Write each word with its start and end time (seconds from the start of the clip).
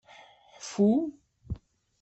Ḥfu. 0.59 0.91